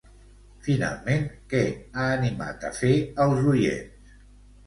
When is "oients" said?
3.55-4.17